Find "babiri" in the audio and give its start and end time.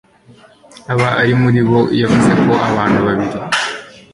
3.07-3.39